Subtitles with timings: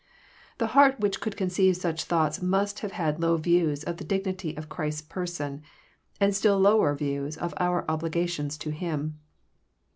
[0.57, 4.57] The heart which could conceive such thoughts must have had low views of the dignity
[4.57, 5.61] of Christ's person,
[6.19, 9.19] and still lower views of our obligations to Him.